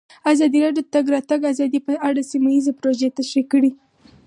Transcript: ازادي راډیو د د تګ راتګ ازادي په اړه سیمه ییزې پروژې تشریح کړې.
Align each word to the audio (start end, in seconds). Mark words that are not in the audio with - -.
ازادي 0.31 0.59
راډیو 0.65 0.77
د 0.77 0.81
د 0.85 0.89
تګ 0.93 1.05
راتګ 1.15 1.41
ازادي 1.51 1.79
په 1.87 1.93
اړه 2.07 2.21
سیمه 2.31 2.49
ییزې 2.55 2.73
پروژې 2.79 3.09
تشریح 3.17 3.45
کړې. 3.51 3.71